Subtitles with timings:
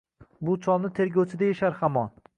[0.47, 2.13] Bu cholni “tergovchi” deyishar hamon